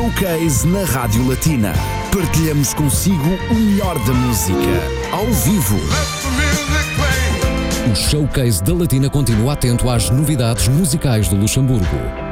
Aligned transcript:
Showcase 0.00 0.66
na 0.66 0.82
Rádio 0.82 1.28
Latina. 1.28 1.74
Partilhamos 2.10 2.72
consigo 2.72 3.28
o 3.50 3.54
melhor 3.54 3.98
da 3.98 4.14
música, 4.14 4.56
ao 5.12 5.26
vivo. 5.26 5.76
O 7.92 7.94
Showcase 7.94 8.64
da 8.64 8.72
Latina 8.72 9.10
continua 9.10 9.52
atento 9.52 9.90
às 9.90 10.08
novidades 10.08 10.68
musicais 10.68 11.28
do 11.28 11.36
Luxemburgo. 11.36 11.84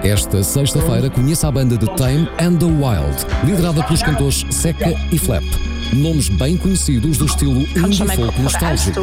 Esta 0.03 0.43
sexta-feira 0.43 1.11
conheça 1.11 1.47
a 1.47 1.53
banda 1.53 1.77
de 1.77 1.85
Tame 1.95 2.27
and 2.41 2.57
the 2.57 2.65
Wild, 2.65 3.27
liderada 3.45 3.83
pelos 3.83 4.03
cantores 4.03 4.47
Seca 4.51 4.95
e 5.13 5.19
Flap. 5.19 5.45
Nomes 5.93 6.31
bem 6.31 6.57
conhecidos 6.57 7.19
do 7.19 7.27
estilo 7.27 7.61
indie 7.61 8.17
folk 8.17 8.41
nostálgico. 8.41 8.99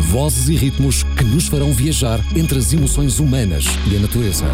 Vozes 0.00 0.48
e 0.48 0.56
ritmos 0.56 1.02
que 1.02 1.24
nos 1.24 1.46
farão 1.46 1.74
viajar 1.74 2.20
entre 2.34 2.58
as 2.58 2.72
emoções 2.72 3.18
humanas 3.18 3.66
e 3.86 3.96
a 3.96 4.00
natureza. 4.00 4.46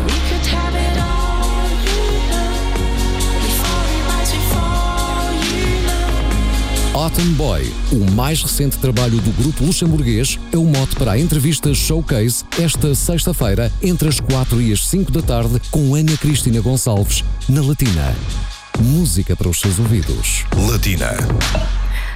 Autumn 6.94 7.32
Boy, 7.32 7.74
o 7.90 8.08
mais 8.12 8.40
recente 8.40 8.78
trabalho 8.78 9.20
do 9.20 9.32
grupo 9.32 9.64
luxemburguês, 9.64 10.38
é 10.52 10.56
o 10.56 10.64
mote 10.64 10.94
para 10.94 11.12
a 11.12 11.18
entrevista 11.18 11.74
Showcase 11.74 12.44
esta 12.56 12.94
sexta-feira, 12.94 13.70
entre 13.82 14.08
as 14.08 14.20
4 14.20 14.62
e 14.62 14.72
as 14.72 14.86
5 14.86 15.10
da 15.10 15.20
tarde, 15.20 15.60
com 15.72 15.96
Ana 15.96 16.16
Cristina 16.16 16.60
Gonçalves, 16.60 17.24
na 17.48 17.62
Latina. 17.62 18.14
Música 18.78 19.34
para 19.34 19.48
os 19.48 19.58
seus 19.58 19.80
ouvidos. 19.80 20.44
Latina. 20.56 21.10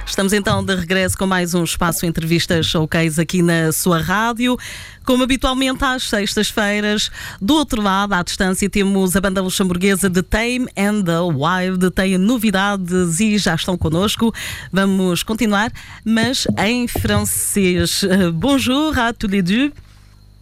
Estamos 0.09 0.33
então 0.33 0.65
de 0.65 0.75
regresso 0.75 1.15
com 1.15 1.27
mais 1.27 1.53
um 1.53 1.63
espaço 1.63 2.03
entrevistas 2.03 2.65
showcase 2.65 3.21
aqui 3.21 3.43
na 3.43 3.71
sua 3.71 3.99
rádio. 3.99 4.57
Como 5.05 5.23
habitualmente 5.23 5.85
às 5.85 6.09
sextas-feiras, 6.09 7.11
do 7.39 7.53
outro 7.53 7.79
lado, 7.79 8.13
à 8.13 8.23
distância, 8.23 8.67
temos 8.69 9.15
a 9.15 9.21
banda 9.21 9.39
luxemburguesa 9.39 10.09
de 10.09 10.23
Tame 10.23 10.67
and 10.75 11.03
the 11.03 11.19
Wild. 11.19 11.91
Tem 11.91 12.17
novidades 12.17 13.19
e 13.19 13.37
já 13.37 13.53
estão 13.53 13.77
connosco. 13.77 14.33
Vamos 14.73 15.21
continuar, 15.21 15.71
mas 16.03 16.47
em 16.57 16.87
francês. 16.87 18.03
Bonjour 18.33 18.97
à 18.97 19.13
tous 19.13 19.27
les 19.27 19.43
deux. 19.43 19.71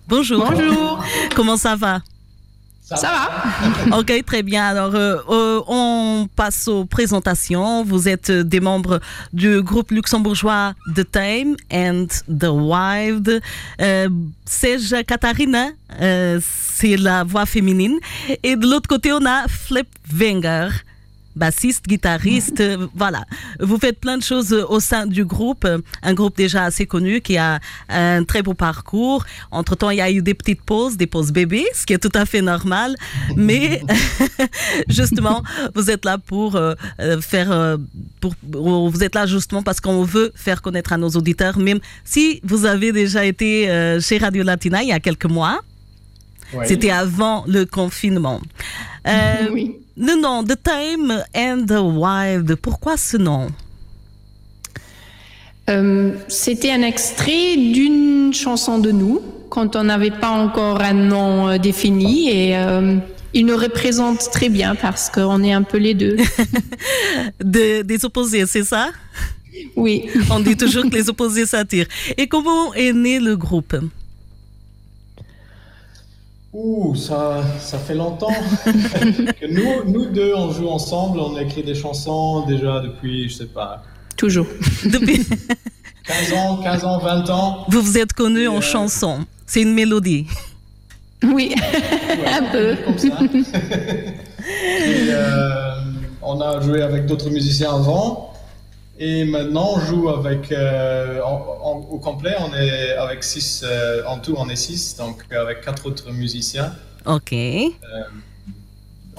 Bonjour. 0.07 0.49
Bonjour. 0.49 1.03
Comment 1.35 1.57
ça 1.57 1.75
va? 1.75 2.01
Ça 2.95 3.11
va. 3.89 3.97
Ok, 3.97 4.13
très 4.25 4.43
bien. 4.43 4.65
Alors, 4.65 4.95
euh, 4.95 5.17
euh, 5.29 5.61
on 5.67 6.27
passe 6.35 6.67
aux 6.67 6.85
présentations. 6.85 7.83
Vous 7.83 8.07
êtes 8.07 8.31
des 8.31 8.61
membres 8.61 9.01
du 9.33 9.61
groupe 9.61 9.91
luxembourgeois 9.91 10.73
The 10.95 11.09
Tame 11.09 11.55
and 11.71 12.07
the 12.29 12.47
Wild. 12.49 13.41
Euh, 13.81 14.09
Katharina, 15.05 15.67
euh, 16.01 16.39
c'est 16.41 16.95
la 16.95 17.23
voix 17.23 17.45
féminine. 17.45 17.97
Et 18.43 18.55
de 18.55 18.65
l'autre 18.65 18.87
côté, 18.87 19.11
on 19.11 19.25
a 19.25 19.47
Flip 19.47 19.87
Wenger 20.13 20.69
bassiste, 21.37 21.85
guitariste, 21.85 22.63
voilà. 22.95 23.23
Vous 23.59 23.77
faites 23.77 23.99
plein 23.99 24.17
de 24.17 24.23
choses 24.23 24.53
au 24.53 24.79
sein 24.79 25.05
du 25.05 25.25
groupe, 25.25 25.67
un 26.03 26.13
groupe 26.13 26.35
déjà 26.35 26.65
assez 26.65 26.85
connu 26.85 27.21
qui 27.21 27.37
a 27.37 27.59
un 27.89 28.23
très 28.23 28.41
beau 28.41 28.53
parcours. 28.53 29.25
Entre-temps, 29.51 29.89
il 29.91 29.97
y 29.97 30.01
a 30.01 30.11
eu 30.11 30.21
des 30.21 30.33
petites 30.33 30.61
pauses, 30.61 30.97
des 30.97 31.07
pauses 31.07 31.31
bébés, 31.31 31.65
ce 31.73 31.85
qui 31.85 31.93
est 31.93 31.99
tout 31.99 32.11
à 32.13 32.25
fait 32.25 32.41
normal. 32.41 32.95
Mais 33.35 33.81
justement, 34.89 35.43
vous 35.75 35.89
êtes 35.89 36.05
là 36.05 36.17
pour 36.17 36.55
euh, 36.55 36.75
faire, 37.21 37.51
euh, 37.51 37.77
pour, 38.19 38.33
vous 38.51 39.03
êtes 39.03 39.15
là 39.15 39.25
justement 39.25 39.63
parce 39.63 39.79
qu'on 39.79 40.03
veut 40.03 40.31
faire 40.35 40.61
connaître 40.61 40.93
à 40.93 40.97
nos 40.97 41.09
auditeurs, 41.09 41.57
même 41.57 41.79
si 42.03 42.41
vous 42.43 42.65
avez 42.65 42.91
déjà 42.91 43.25
été 43.25 43.69
euh, 43.69 43.99
chez 43.99 44.17
Radio 44.17 44.43
Latina 44.43 44.81
il 44.81 44.89
y 44.89 44.93
a 44.93 44.99
quelques 44.99 45.25
mois. 45.25 45.61
Ouais. 46.53 46.65
C'était 46.65 46.91
avant 46.91 47.43
le 47.47 47.65
confinement. 47.65 48.39
Euh, 49.05 49.49
Oui. 49.51 49.75
Le 49.99 50.19
nom, 50.21 50.43
The 50.43 50.55
Time 50.61 51.23
and 51.35 51.65
the 51.67 51.79
Wild, 51.81 52.55
pourquoi 52.57 52.97
ce 52.97 53.17
nom? 53.17 53.47
Euh, 55.69 56.11
C'était 56.27 56.71
un 56.71 56.83
extrait 56.83 57.55
d'une 57.57 58.31
chanson 58.33 58.77
de 58.77 58.91
nous, 58.91 59.21
quand 59.49 59.75
on 59.75 59.85
n'avait 59.85 60.11
pas 60.11 60.29
encore 60.29 60.81
un 60.81 60.93
nom 60.93 61.47
euh, 61.49 61.57
défini 61.57 62.29
et 62.29 62.55
euh, 62.57 62.97
il 63.33 63.45
nous 63.47 63.57
représente 63.57 64.29
très 64.31 64.49
bien 64.49 64.75
parce 64.75 65.09
qu'on 65.09 65.43
est 65.43 65.51
un 65.53 65.63
peu 65.63 65.77
les 65.77 65.93
deux. 65.95 66.15
De- 67.43 67.81
Des 67.81 68.05
opposés, 68.05 68.45
c'est 68.45 68.63
ça? 68.63 68.89
Oui. 69.75 70.05
On 70.29 70.39
dit 70.39 70.55
toujours 70.55 70.83
que 70.83 70.95
les 70.95 71.09
opposés 71.09 71.47
s'attirent. 71.47 71.87
Et 72.17 72.27
comment 72.27 72.71
est 72.75 72.93
né 72.93 73.19
le 73.19 73.35
groupe? 73.35 73.75
Ouh, 76.53 76.95
ça, 76.95 77.43
ça 77.59 77.77
fait 77.77 77.93
longtemps 77.95 78.33
que 78.65 79.45
nous, 79.47 79.91
nous 79.91 80.05
deux, 80.07 80.33
on 80.33 80.51
joue 80.51 80.69
ensemble, 80.69 81.19
on 81.19 81.37
écrit 81.37 81.61
des 81.63 81.75
chansons 81.75 82.45
déjà 82.47 82.79
depuis, 82.79 83.29
je 83.29 83.35
sais 83.35 83.45
pas, 83.47 83.83
Toujours. 84.15 84.47
Depuis... 84.85 85.23
15 86.07 86.33
ans, 86.33 86.57
15 86.63 86.85
ans, 86.85 86.97
20 86.99 87.29
ans. 87.29 87.65
Vous 87.69 87.81
vous 87.83 87.97
êtes 87.99 88.13
connus 88.13 88.47
en 88.47 88.57
Euh, 88.57 88.61
chanson. 88.61 89.19
C'est 89.45 89.61
une 89.61 89.73
mélodie. 89.75 90.25
Oui. 91.23 91.53
Ouais, 91.53 92.27
Un 92.33 92.43
peu. 92.51 92.75
Comme 92.83 92.97
ça. 93.43 93.59
Et, 93.59 95.09
euh, 95.11 95.75
on 96.23 96.41
a 96.41 96.59
joué 96.61 96.81
avec 96.81 97.05
d'autres 97.05 97.29
musiciens 97.29 97.75
avant. 97.75 98.33
Et 98.99 99.25
maintenant, 99.25 99.73
on 99.75 99.79
joue 99.79 100.09
avec, 100.09 100.51
euh, 100.51 101.21
au 101.21 101.99
complet, 101.99 102.35
on 102.39 102.53
est 102.55 102.93
avec 102.93 103.23
six, 103.23 103.63
euh, 103.63 104.01
en 104.07 104.17
tout, 104.17 104.33
on 104.37 104.49
est 104.49 104.55
six, 104.55 104.95
donc 104.97 105.23
avec 105.31 105.61
quatre 105.61 105.85
autres 105.85 106.11
musiciens. 106.11 106.73
Ok. 107.05 107.33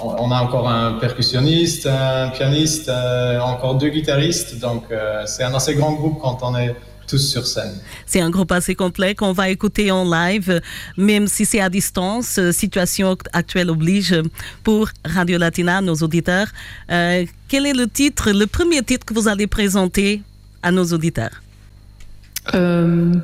On 0.01 0.09
on 0.19 0.31
a 0.31 0.43
encore 0.43 0.69
un 0.69 0.95
percussionniste, 0.95 1.87
un 1.87 2.29
pianiste, 2.31 2.89
euh, 2.89 3.41
encore 3.41 3.77
deux 3.77 3.89
guitaristes. 3.89 4.59
Donc, 4.59 4.85
euh, 4.91 5.25
c'est 5.27 5.45
un 5.45 5.55
assez 5.55 5.75
grand 5.75 5.93
groupe 5.93 6.19
quand 6.21 6.39
on 6.43 6.57
est 6.57 6.75
tous 7.09 7.19
sur 7.19 7.47
scène. 7.47 7.75
C'est 8.07 8.21
un 8.21 8.31
groupe 8.31 8.53
assez 8.53 8.75
complet 8.75 9.15
qu'on 9.15 9.33
va 9.33 9.49
écouter 9.49 9.91
en 9.91 10.05
live, 10.05 10.61
même 10.97 11.27
si 11.27 11.45
c'est 11.45 11.61
à 11.61 11.69
distance. 11.69 12.39
euh, 12.39 12.53
Situation 12.53 13.17
actuelle 13.33 13.71
oblige 13.71 14.15
pour 14.63 14.89
Radio 15.05 15.39
Latina, 15.39 15.81
nos 15.81 15.95
auditeurs. 15.97 16.49
Euh, 16.91 17.25
quel 17.49 17.67
est 17.67 17.73
le 17.73 17.87
titre, 17.89 18.31
le 18.33 18.47
premier 18.47 18.83
titre 18.83 19.05
que 19.07 19.15
vous 19.15 19.27
allez 19.29 19.47
présenter 19.47 20.23
à 20.63 20.71
nos 20.71 20.85
auditeurs? 20.85 21.43
Euh, 22.55 23.15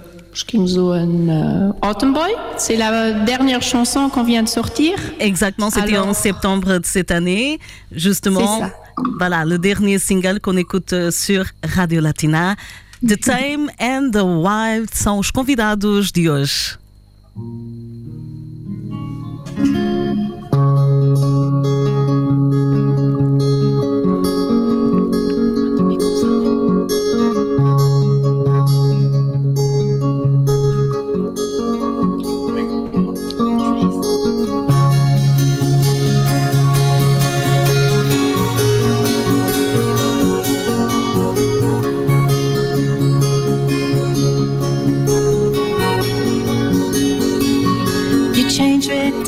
euh, 0.54 1.72
Autumn 1.82 2.12
Boy. 2.12 2.30
C'est 2.58 2.76
la 2.76 3.12
dernière 3.12 3.62
chanson 3.62 4.08
qu'on 4.08 4.24
vient 4.24 4.42
de 4.42 4.48
sortir. 4.48 4.94
Exactement, 5.20 5.70
c'était 5.70 5.92
Alors- 5.94 6.08
en 6.08 6.14
septembre 6.14 6.78
de 6.78 6.86
cette 6.86 7.10
année. 7.10 7.58
Justement, 7.92 8.40
C'est 8.58 8.64
ça. 8.64 8.74
voilà, 9.18 9.44
le 9.44 9.58
dernier 9.58 9.98
single 9.98 10.40
qu'on 10.40 10.56
écoute 10.56 10.94
sur 11.10 11.44
Radio 11.62 12.00
Latina. 12.00 12.56
The 13.06 13.18
Time 13.18 13.68
and 13.78 14.12
the 14.12 14.24
Wild 14.24 14.96
são 14.96 15.18
os 15.18 15.30
convidados 15.30 16.10
de 16.10 16.30
hoje. 16.30 16.78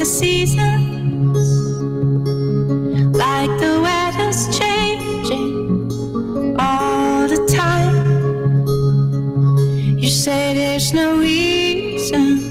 Seasons, 0.06 1.36
like 3.16 3.50
the 3.58 3.80
weather's 3.82 4.56
changing 4.56 5.90
all 6.58 7.26
the 7.26 7.44
time. 7.52 8.66
You 9.98 10.08
say 10.08 10.54
there's 10.54 10.92
no 10.92 11.18
reason 11.18 12.45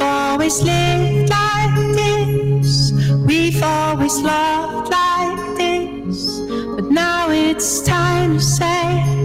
always 0.00 0.60
lived 0.60 1.30
like 1.30 1.76
this. 1.94 2.92
We've 3.26 3.62
always 3.62 4.18
loved 4.20 4.90
like 4.90 5.56
this. 5.56 6.40
But 6.74 6.90
now 6.90 7.30
it's 7.30 7.80
time 7.82 8.38
to 8.38 8.42
say, 8.42 9.21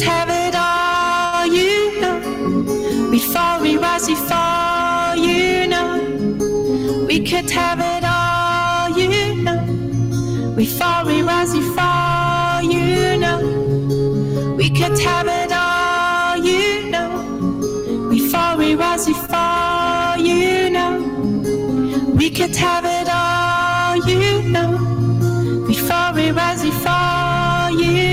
We 0.00 0.06
could 0.06 0.12
have 0.12 0.30
it 0.30 0.54
all, 0.56 1.46
you 1.46 2.00
know. 2.00 3.10
Before 3.10 3.60
we 3.60 3.76
rise, 3.76 4.06
before 4.08 5.14
you 5.16 5.66
know. 5.68 7.06
We 7.06 7.20
could 7.20 7.50
have 7.50 7.80
it 7.80 8.02
all, 8.02 8.98
you 8.98 9.34
know. 9.42 10.54
Before 10.56 11.04
we 11.04 11.20
rise, 11.20 11.52
before 11.52 12.62
you 12.62 13.18
know. 13.18 14.54
We 14.56 14.70
could 14.70 14.98
have 15.00 15.26
it 15.28 15.52
all, 15.52 16.38
you 16.38 16.90
know. 16.90 18.08
Before 18.08 18.56
we 18.56 18.74
rise, 18.76 19.04
before 19.04 20.16
you 20.16 20.70
know. 20.70 20.96
We 22.16 22.30
could 22.30 22.56
have 22.56 22.86
it 22.86 23.08
all, 23.12 23.96
you 24.08 24.48
know. 24.48 25.66
Before 25.66 26.14
we 26.14 26.30
rise, 26.30 26.62
before 26.62 27.70
you 27.78 28.04
know. 28.04 28.09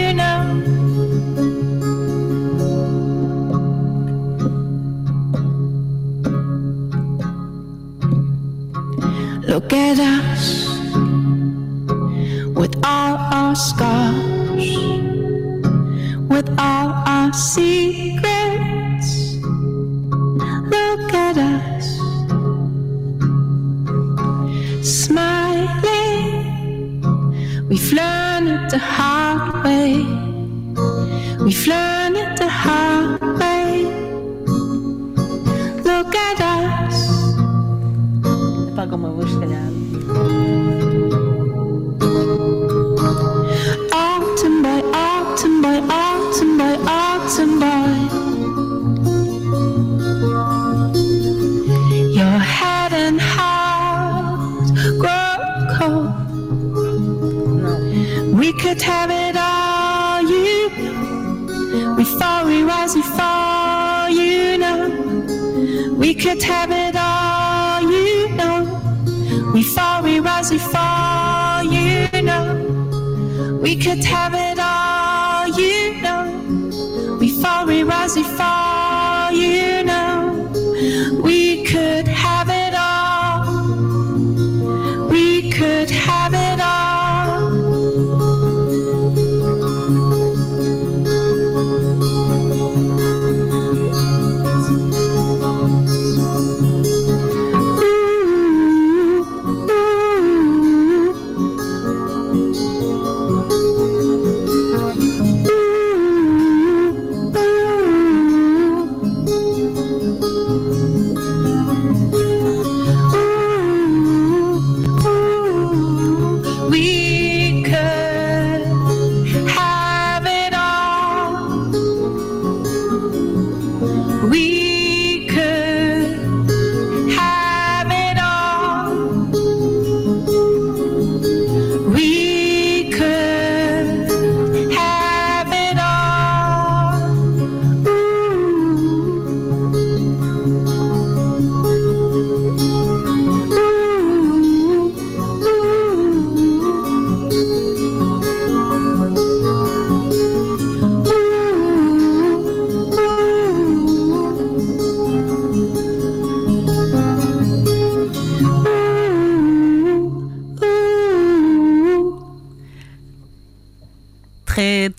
Us 9.79 10.67
with 12.55 12.75
all 12.83 13.15
our 13.31 13.55
scars, 13.55 14.75
with 16.27 16.49
all 16.59 16.89
our 17.05 17.31
secrets. 17.31 18.36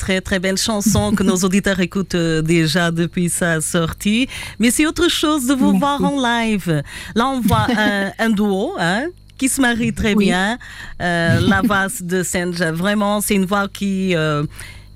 Très, 0.08 0.22
très, 0.22 0.38
belle 0.38 0.56
chanson 0.56 1.12
que 1.14 1.22
nos 1.22 1.36
auditeurs 1.36 1.78
écoutent 1.80 2.14
euh, 2.14 2.40
déjà 2.40 2.90
depuis 2.90 3.28
sa 3.28 3.60
sortie. 3.60 4.26
Mais 4.58 4.70
c'est 4.70 4.86
autre 4.86 5.10
chose 5.10 5.46
de 5.46 5.52
vous 5.52 5.78
voir 5.78 6.02
en 6.02 6.16
live. 6.18 6.82
Là, 7.14 7.28
on 7.28 7.40
voit 7.42 7.66
un, 7.76 8.10
un 8.18 8.30
duo, 8.30 8.72
hein, 8.78 9.08
qui 9.36 9.50
se 9.50 9.60
marie 9.60 9.92
très 9.92 10.14
Oui. 10.14 10.24
bien. 10.24 10.56
Euh, 11.02 11.40
la 11.40 11.60
voix 11.60 11.88
de 12.00 12.22
Senja, 12.22 12.72
vraiment, 12.72 13.20
c'est 13.20 13.34
une 13.34 13.44
voix 13.44 13.68
qui, 13.68 14.16
euh, 14.16 14.44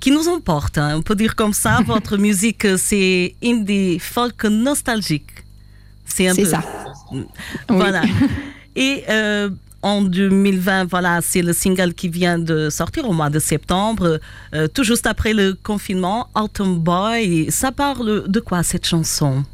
qui 0.00 0.12
nous 0.12 0.28
emporte. 0.28 0.78
hein. 0.78 0.94
On 0.96 1.02
peut 1.02 1.14
dire 1.14 1.36
comme 1.36 1.52
ça, 1.52 1.80
votre 1.86 2.16
musique, 2.16 2.66
c'est 2.78 3.34
indie 3.44 3.98
folk 3.98 4.44
nostalgique. 4.44 5.28
C'est 6.06 6.26
un 6.28 6.34
peu. 6.34 6.46
ça. 6.46 6.62
Voilà. 7.68 8.00
Et 8.76 9.04
euh, 9.10 9.50
en 9.82 10.02
2020, 10.02 10.84
voilà, 10.88 11.20
c'est 11.22 11.42
le 11.42 11.52
single 11.52 11.92
qui 11.94 12.08
vient 12.08 12.38
de 12.38 12.70
sortir 12.70 13.08
au 13.08 13.12
mois 13.12 13.30
de 13.30 13.38
septembre, 13.38 14.20
euh, 14.54 14.68
tout 14.68 14.84
juste 14.84 15.06
après 15.06 15.32
le 15.32 15.54
confinement, 15.54 16.28
Autumn 16.34 16.78
Boy. 16.78 17.50
Ça 17.50 17.72
parle 17.72 18.28
de 18.28 18.40
quoi 18.40 18.62
cette 18.62 18.86
chanson? 18.86 19.44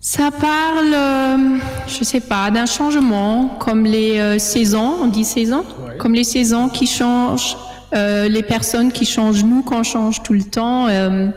Ça 0.00 0.30
parle, 0.30 0.94
euh, 0.94 1.58
je 1.86 2.04
sais 2.04 2.20
pas, 2.20 2.50
d'un 2.50 2.66
changement, 2.66 3.48
comme 3.58 3.84
les 3.84 4.18
euh, 4.18 4.38
saisons, 4.38 4.96
on 5.02 5.06
dit 5.08 5.24
saisons, 5.24 5.64
comme 5.98 6.14
les 6.14 6.24
saisons 6.24 6.68
qui 6.68 6.86
changent, 6.86 7.56
euh, 7.94 8.28
les 8.28 8.42
personnes 8.42 8.92
qui 8.92 9.04
changent, 9.04 9.44
nous 9.44 9.62
qu'on 9.62 9.82
change 9.82 10.22
tout 10.22 10.34
le 10.34 10.44
temps, 10.44 10.86
euh, 10.88 11.28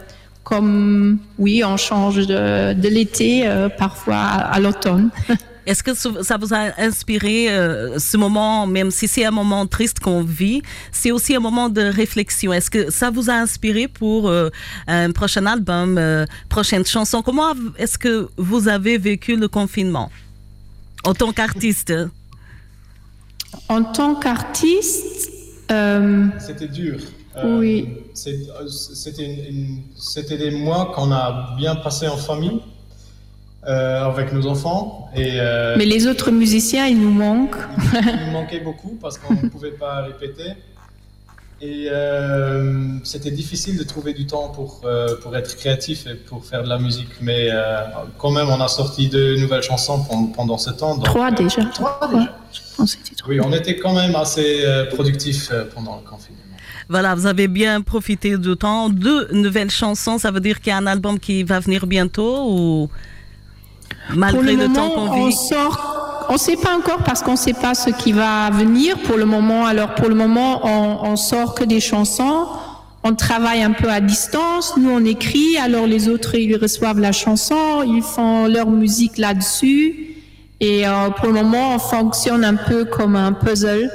comme 0.44 1.18
oui, 1.40 1.64
on 1.66 1.78
change 1.78 2.28
de, 2.28 2.74
de 2.74 2.88
l'été 2.90 3.48
euh, 3.48 3.70
parfois 3.70 4.18
à, 4.18 4.54
à 4.54 4.60
l'automne. 4.60 5.10
Est-ce 5.72 5.84
que 5.84 5.94
ça 6.24 6.36
vous 6.38 6.54
a 6.54 6.64
inspiré 6.78 7.38
euh, 7.50 7.98
ce 7.98 8.18
moment, 8.18 8.68
même 8.68 8.92
si 8.92 9.08
c'est 9.08 9.24
un 9.24 9.32
moment 9.32 9.66
triste 9.66 10.02
qu'on 10.02 10.22
vit, 10.22 10.62
c'est 10.92 11.12
aussi 11.12 11.34
un 11.34 11.40
moment 11.40 11.70
de 11.70 11.82
réflexion. 11.82 12.52
Est-ce 12.52 12.70
que 12.70 12.92
ça 12.92 13.10
vous 13.10 13.30
a 13.30 13.36
inspiré 13.36 13.88
pour 13.88 14.28
euh, 14.28 14.50
un 14.88 15.12
prochain 15.14 15.46
album, 15.46 15.98
euh, 15.98 16.26
prochaine 16.50 16.86
chanson? 16.86 17.22
Comment 17.22 17.54
est-ce 17.78 17.98
que 17.98 18.28
vous 18.36 18.68
avez 18.68 18.98
vécu 18.98 19.38
le 19.38 19.48
confinement 19.48 20.12
en 21.06 21.14
tant 21.14 21.32
qu'artiste? 21.32 21.94
En 23.70 23.84
tant 23.84 24.16
qu'artiste, 24.16 25.32
euh, 25.72 26.28
C'était 26.46 26.68
dur. 26.68 27.00
Oui. 27.46 27.88
euh, 28.28 28.68
C'était 29.96 30.38
des 30.38 30.52
mois 30.52 30.92
qu'on 30.94 31.14
a 31.14 31.56
bien 31.58 31.76
passés 31.78 32.10
en 32.10 32.18
famille 32.18 32.60
euh, 33.68 34.06
avec 34.06 34.34
nos 34.34 34.48
enfants 34.48 35.10
et 35.16 35.34
euh, 35.40 35.76
mais 35.78 35.86
les 35.86 36.08
autres 36.08 36.32
musiciens, 36.32 36.88
ils 36.88 37.00
nous 37.00 37.12
manquent. 37.12 37.56
il 37.94 38.26
nous 38.28 38.32
manquait 38.40 38.60
beaucoup 38.60 38.98
parce 39.02 39.18
qu'on 39.18 39.34
ne 39.36 39.50
pouvait 39.50 39.72
pas 39.72 40.02
répéter. 40.02 40.54
Et 41.64 41.90
euh, 41.92 42.98
c'était 43.04 43.30
difficile 43.30 43.78
de 43.78 43.84
trouver 43.84 44.14
du 44.16 44.26
temps 44.26 44.50
pour, 44.50 44.82
euh, 44.84 45.16
pour 45.22 45.38
être 45.38 45.56
créatif 45.56 46.08
et 46.08 46.16
pour 46.16 46.44
faire 46.44 46.64
de 46.64 46.70
la 46.70 46.80
musique. 46.80 47.10
Mais 47.22 47.50
euh, 47.52 47.82
quand 48.18 48.32
même, 48.32 48.50
on 48.50 48.60
a 48.60 48.68
sorti 48.68 49.10
de 49.10 49.36
nouvelles 49.36 49.62
chansons 49.62 50.04
pendant, 50.36 50.58
ce 50.58 50.72
temps. 50.72 50.96
donc- 50.96 51.06
Trois 51.06 51.30
déjà. 51.30 51.64
Trois 51.66 52.00
déjà. 52.12 52.34
je 52.52 52.60
pense 52.76 52.96
que 52.96 53.02
c'était 53.04 53.16
trois. 53.16 53.30
Oui, 53.30 53.40
on 53.46 53.54
était 53.54 53.76
quand 53.78 53.94
même 53.94 54.16
assez 54.16 54.64
productifs 54.96 55.52
pendant 55.76 55.98
le 56.04 56.10
confinement. 56.10 56.40
Voilà, 56.90 57.14
vous 57.14 57.28
avez 57.28 57.48
bien 57.48 57.82
profité 57.82 58.40
du 58.40 58.56
temps. 58.58 58.90
Deux 58.90 59.28
nouvelles 59.32 59.70
chansons, 59.70 60.18
ça 60.18 60.32
veut 60.32 60.40
dire 60.40 60.60
qu'il 60.62 60.72
y 60.72 60.74
a 60.74 60.78
un 60.78 60.88
album 60.88 61.20
qui 61.20 61.44
va 61.44 61.60
venir 61.60 61.86
bientôt 61.86 62.48
ou 62.50 62.90
malgré 64.16 64.56
le 64.56 64.68
le, 64.68 64.74
temps 64.74 64.90
moment, 64.90 65.08
qu'on 65.08 65.22
on 65.22 65.26
vit 65.28 65.34
sort. 65.34 66.26
On 66.30 66.34
ne 66.34 66.38
sait 66.38 66.56
pas 66.56 66.76
encore 66.76 67.00
parce 67.04 67.22
qu'on 67.22 67.34
ne 67.34 67.38
sait 67.38 67.54
pas 67.54 67.74
ce 67.74 67.90
qui 67.90 68.12
va 68.12 68.50
venir 68.52 68.98
pour 69.00 69.18
le 69.18 69.26
moment. 69.26 69.66
Alors 69.66 69.96
pour 69.96 70.08
le 70.08 70.16
moment, 70.16 70.62
on, 70.64 71.10
on 71.10 71.16
sort 71.16 71.56
que 71.56 71.64
des 71.64 71.80
chansons. 71.80 72.48
On 73.04 73.16
travaille 73.16 73.64
un 73.64 73.72
peu 73.72 73.90
à 73.90 74.00
distance. 74.00 74.76
Nous, 74.78 74.90
on 74.90 75.04
écrit. 75.04 75.58
Alors 75.58 75.88
les 75.88 76.08
autres, 76.08 76.36
ils 76.36 76.56
reçoivent 76.56 77.00
la 77.00 77.12
chanson. 77.12 77.84
Ils 77.84 78.04
font 78.04 78.48
leur 78.48 78.70
musique 78.70 79.18
là-dessus. 79.18 80.12
Et 80.60 80.88
euh, 80.88 81.10
pour 81.10 81.28
le 81.28 81.34
moment, 81.34 81.76
on 81.76 81.80
fonctionne 81.80 82.46
un 82.46 82.56
peu 82.56 82.86
comme 82.86 83.16
un 83.16 83.34
puzzle. 83.34 83.90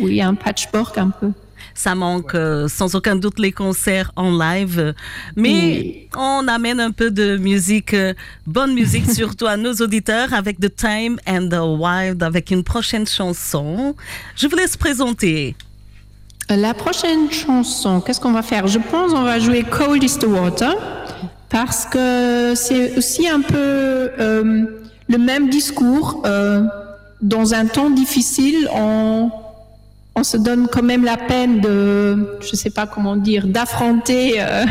Oui, 0.00 0.20
un 0.20 0.34
patchwork 0.34 0.98
un 0.98 1.10
peu. 1.10 1.30
Ça 1.78 1.94
manque 1.94 2.34
euh, 2.34 2.66
sans 2.66 2.96
aucun 2.96 3.14
doute 3.14 3.38
les 3.38 3.52
concerts 3.52 4.10
en 4.16 4.36
live, 4.36 4.94
mais 5.36 6.08
on 6.16 6.48
amène 6.48 6.80
un 6.80 6.90
peu 6.90 7.12
de 7.12 7.36
musique, 7.36 7.94
euh, 7.94 8.14
bonne 8.48 8.74
musique 8.74 9.08
surtout 9.12 9.46
à 9.46 9.56
nos 9.56 9.74
auditeurs 9.74 10.34
avec 10.34 10.58
The 10.58 10.74
Time 10.74 11.20
and 11.24 11.50
the 11.50 11.80
Wild, 11.80 12.24
avec 12.24 12.50
une 12.50 12.64
prochaine 12.64 13.06
chanson. 13.06 13.94
Je 14.34 14.48
vous 14.48 14.56
laisse 14.56 14.76
présenter. 14.76 15.54
La 16.50 16.74
prochaine 16.74 17.30
chanson, 17.30 18.00
qu'est-ce 18.00 18.18
qu'on 18.18 18.32
va 18.32 18.42
faire? 18.42 18.66
Je 18.66 18.80
pense 18.80 19.12
on 19.12 19.22
va 19.22 19.38
jouer 19.38 19.62
Cold 19.62 20.02
is 20.02 20.18
the 20.18 20.24
Water 20.24 20.74
parce 21.48 21.86
que 21.86 22.54
c'est 22.56 22.98
aussi 22.98 23.28
un 23.28 23.40
peu 23.40 23.56
euh, 23.56 24.64
le 25.08 25.18
même 25.18 25.48
discours. 25.48 26.22
euh, 26.26 26.64
dans 27.20 27.54
un 27.54 27.66
temps 27.66 27.90
difficile, 27.90 28.68
on, 28.72 29.30
on 30.18 30.24
se 30.24 30.36
donne 30.36 30.66
quand 30.66 30.82
même 30.82 31.04
la 31.04 31.16
peine 31.16 31.60
de, 31.60 32.38
je 32.40 32.56
sais 32.56 32.70
pas 32.70 32.86
comment 32.86 33.16
dire, 33.16 33.46
d'affronter. 33.46 34.40
euh, 34.40 34.64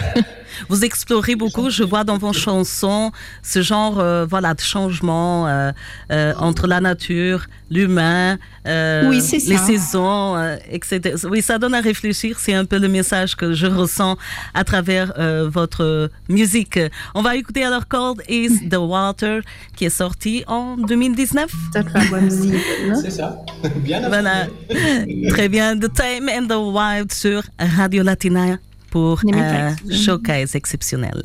Vous 0.69 0.83
explorez 0.83 1.35
beaucoup, 1.35 1.69
je 1.69 1.83
vois 1.83 2.03
dans 2.03 2.17
vos 2.17 2.33
chansons 2.33 3.11
ce 3.43 3.61
genre 3.61 3.99
euh, 3.99 4.25
voilà, 4.29 4.53
de 4.53 4.61
changement 4.61 5.47
euh, 5.47 5.71
euh, 6.11 6.33
entre 6.37 6.67
la 6.67 6.79
nature, 6.81 7.45
l'humain, 7.69 8.37
euh, 8.67 9.07
Oui, 9.09 9.17
les 9.47 9.57
saisons, 9.57 10.35
euh, 10.35 10.55
etc. 10.69 11.15
Oui, 11.29 11.41
ça 11.41 11.57
donne 11.57 11.73
à 11.73 11.81
réfléchir, 11.81 12.37
c'est 12.39 12.53
un 12.53 12.65
peu 12.65 12.77
le 12.77 12.87
message 12.87 13.35
que 13.35 13.53
je 13.53 13.67
ressens 13.67 14.17
à 14.53 14.63
travers 14.63 15.13
euh, 15.17 15.49
votre 15.51 16.09
musique. 16.29 16.79
On 17.15 17.21
va 17.21 17.35
écouter 17.35 17.63
alors 17.63 17.87
Cold 17.87 18.21
is 18.29 18.69
the 18.69 18.77
Water 18.77 19.41
qui 19.75 19.85
est 19.85 19.89
sorti 19.89 20.43
en 20.47 20.77
2019. 20.77 21.51
C'est 23.01 23.09
ça. 23.11 23.37
Bien 23.77 24.07
Voilà, 24.07 24.47
très 25.29 25.49
bien. 25.49 25.77
The 25.77 25.91
Time 25.93 26.29
and 26.29 26.47
the 26.47 26.57
Wild 26.57 27.11
sur 27.11 27.43
Radio 27.59 28.03
Latina 28.03 28.57
pour 28.97 29.19
un 29.31 29.75
méthodes. 29.75 29.93
showcase 29.93 30.55
exceptionnel. 30.55 31.23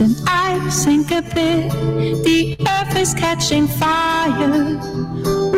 And 0.00 0.16
I 0.26 0.68
sink 0.68 1.10
a 1.10 1.22
bit. 1.22 1.70
The 2.24 2.56
earth 2.60 2.96
is 2.96 3.14
catching 3.14 3.66
fire. 3.66 4.78
Ooh. 5.26 5.56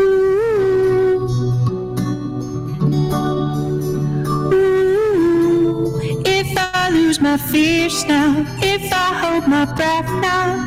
Ooh. 4.53 6.01
If 6.25 6.57
I 6.57 6.91
lose 6.91 7.21
my 7.21 7.37
fears 7.37 8.05
now, 8.07 8.45
if 8.63 8.93
I 8.93 9.09
hold 9.23 9.49
my 9.49 9.65
breath 9.75 10.11
now, 10.21 10.67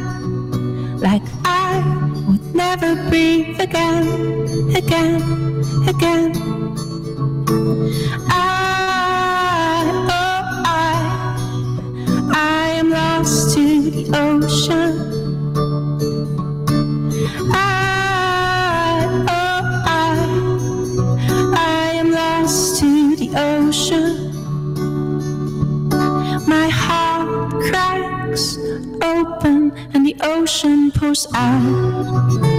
like 0.97 1.23
I 1.45 1.81
would 2.27 2.55
never 2.55 2.95
breathe 3.09 3.59
again, 3.59 4.75
again, 4.75 5.21
again. 5.87 6.31
I, 8.29 8.50
ocean. 14.13 14.93
I, 17.51 19.05
oh, 19.27 19.61
I, 19.85 19.97
I 21.55 21.93
am 21.95 22.11
lost 22.11 22.79
to 22.79 23.15
the 23.15 23.29
ocean. 23.35 24.31
My 26.47 26.69
heart 26.69 27.51
cracks 27.63 28.57
open 29.01 29.71
and 29.93 30.05
the 30.05 30.15
ocean 30.21 30.91
pours 30.91 31.27
out. 31.33 32.51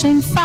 flashing 0.00 0.22
fire. 0.22 0.39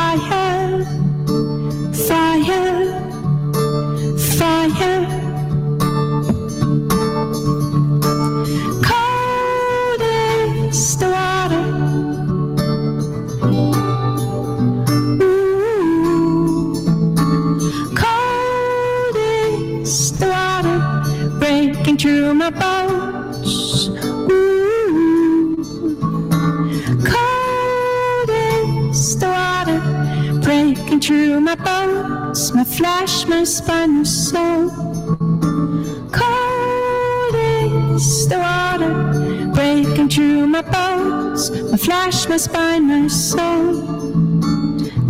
My 42.36 42.40
spine, 42.40 42.88
my 42.88 43.08
soul. 43.08 43.82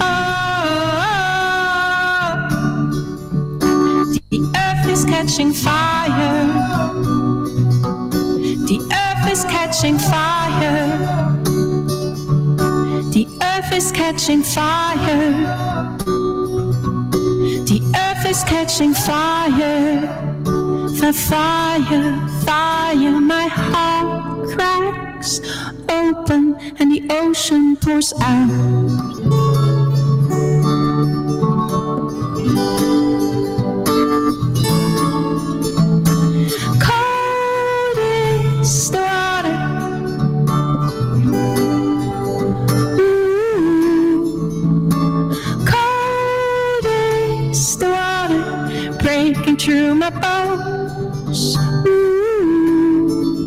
oh. 0.01 0.07
The 4.31 4.41
earth 4.57 4.89
is 4.91 5.05
catching 5.05 5.53
fire. 5.53 7.36
Catching 9.67 9.99
fire. 9.99 10.97
The 13.11 13.27
earth 13.43 13.73
is 13.73 13.91
catching 13.91 14.45
fire. 14.45 15.33
The 17.67 17.81
earth 17.97 18.27
is 18.27 18.45
catching 18.45 18.95
fire. 18.95 20.03
The 20.45 21.13
fire, 21.13 22.29
fire, 22.45 23.21
my 23.21 23.49
heart 23.49 24.51
cracks 24.51 25.41
open 25.89 26.55
and 26.79 26.93
the 26.93 27.05
ocean 27.11 27.75
pours 27.75 28.13
out. 28.21 29.46
Through 49.67 49.97
my 49.97 50.11
bones. 50.11 51.57
Ooh. 51.89 53.47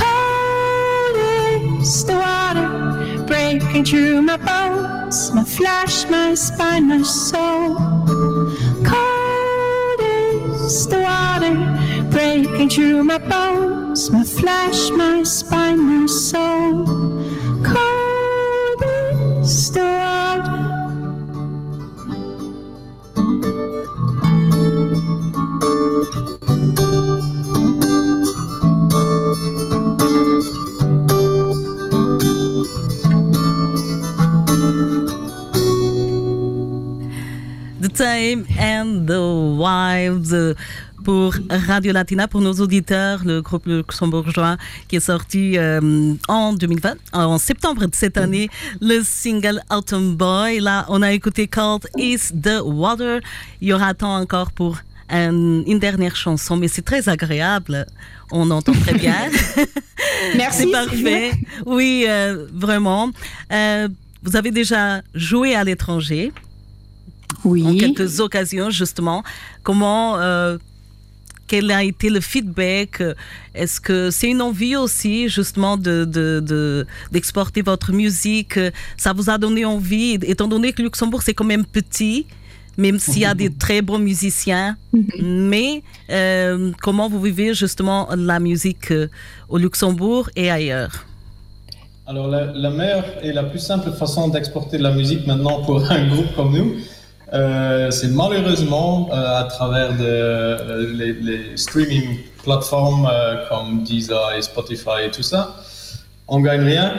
Cold 0.00 1.16
is 1.80 2.04
the 2.04 2.14
water 2.14 3.24
breaking 3.26 3.84
through 3.84 4.22
my 4.22 4.36
bones, 4.36 5.32
my 5.34 5.42
flesh, 5.42 6.08
my 6.08 6.34
spine, 6.34 6.86
my 6.86 7.02
soul. 7.02 7.74
Cold 8.86 10.00
is 10.00 10.86
the 10.86 11.00
water 11.00 11.56
breaking 12.12 12.68
through 12.68 13.02
my 13.02 13.18
bones, 13.18 14.12
my 14.12 14.22
flesh, 14.22 14.90
my 14.90 15.24
spine, 15.24 15.80
my 15.80 16.06
soul. 16.06 16.99
Time 38.00 38.46
and 38.58 39.04
the 39.04 39.10
euh, 40.32 40.54
pour 41.04 41.34
Radio 41.50 41.92
Latina, 41.92 42.26
pour 42.28 42.40
nos 42.40 42.54
auditeurs, 42.54 43.20
le 43.26 43.42
groupe 43.42 43.66
luxembourgeois 43.66 44.56
qui 44.88 44.96
est 44.96 45.00
sorti 45.00 45.58
euh, 45.58 46.14
en 46.26 46.54
2020, 46.54 46.94
en 47.12 47.36
septembre 47.36 47.84
de 47.84 47.94
cette 47.94 48.16
année, 48.16 48.48
le 48.80 49.02
single 49.02 49.60
Autumn 49.70 50.16
Boy. 50.16 50.60
Là, 50.60 50.86
on 50.88 51.02
a 51.02 51.12
écouté 51.12 51.46
Called 51.46 51.86
Is 51.98 52.32
the 52.42 52.62
Water. 52.64 53.20
Il 53.60 53.68
y 53.68 53.72
aura 53.74 53.92
temps 53.92 54.16
encore 54.16 54.50
pour 54.52 54.78
un- 55.10 55.62
une 55.66 55.78
dernière 55.78 56.16
chanson, 56.16 56.56
mais 56.56 56.68
c'est 56.68 56.80
très 56.80 57.06
agréable. 57.06 57.84
On 58.30 58.50
entend 58.50 58.72
très 58.72 58.94
bien. 58.94 59.28
Merci. 60.36 60.62
c'est 60.62 60.70
parfait. 60.70 61.32
Oui, 61.66 62.06
euh, 62.08 62.46
vraiment. 62.54 63.10
Euh, 63.52 63.88
vous 64.22 64.36
avez 64.36 64.52
déjà 64.52 65.02
joué 65.14 65.54
à 65.54 65.64
l'étranger 65.64 66.32
en 67.44 67.74
quelques 67.76 68.20
occasions 68.20 68.70
justement. 68.70 69.22
Comment, 69.62 70.18
euh, 70.18 70.58
quel 71.46 71.70
a 71.72 71.82
été 71.82 72.10
le 72.10 72.20
feedback? 72.20 73.02
Est-ce 73.54 73.80
que 73.80 74.10
c'est 74.10 74.28
une 74.30 74.40
envie 74.42 74.76
aussi 74.76 75.28
justement 75.28 75.76
de, 75.76 76.04
de- 76.04 76.40
de- 76.40 76.86
d'exporter 77.10 77.62
votre 77.62 77.92
musique? 77.92 78.58
Ça 78.96 79.12
vous 79.12 79.28
a 79.30 79.36
donné 79.38 79.64
envie, 79.64 80.18
étant 80.22 80.46
donné 80.48 80.72
que 80.72 80.82
Luxembourg 80.82 81.22
c'est 81.22 81.34
quand 81.34 81.44
même 81.44 81.64
petit, 81.66 82.26
même 82.78 82.98
s'il 83.00 83.22
y 83.22 83.24
a 83.24 83.34
des 83.34 83.50
très 83.64 83.82
bons 83.82 83.98
musiciens. 83.98 84.76
Mais 85.20 85.82
euh, 86.10 86.70
comment 86.82 87.08
vous 87.08 87.20
vivez 87.20 87.52
justement 87.54 88.08
la 88.16 88.38
musique 88.38 88.92
euh, 88.92 89.08
au 89.48 89.58
Luxembourg 89.58 90.30
et 90.36 90.50
ailleurs? 90.50 91.06
Alors, 92.06 92.26
la, 92.28 92.46
la 92.46 92.70
meilleure 92.70 93.04
et 93.22 93.32
la 93.32 93.44
plus 93.44 93.60
simple 93.60 93.90
façon 93.92 94.28
d'exporter 94.28 94.78
de 94.78 94.82
la 94.82 94.90
musique 94.92 95.26
maintenant 95.28 95.62
pour 95.62 95.88
un 95.92 96.08
groupe 96.08 96.34
comme 96.34 96.52
nous, 96.56 96.74
euh, 97.32 97.90
c'est 97.90 98.08
malheureusement 98.08 99.08
euh, 99.12 99.40
à 99.40 99.44
travers 99.44 99.92
euh, 100.00 100.92
les, 100.94 101.56
streaming 101.56 102.18
plateformes 102.42 103.08
comme 103.48 103.84
Deezer 103.84 104.34
et 104.36 104.42
Spotify 104.42 105.04
et 105.06 105.10
tout 105.10 105.22
ça. 105.22 105.56
On 106.26 106.40
gagne 106.40 106.62
rien, 106.62 106.94